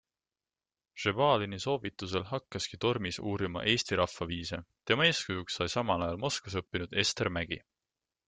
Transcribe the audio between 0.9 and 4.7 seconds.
Šebalini soovitusel hakkaski Tormis uurima eesti rahvaviise,